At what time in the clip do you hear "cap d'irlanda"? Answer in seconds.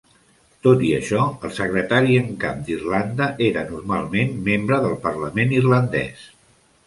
2.45-3.27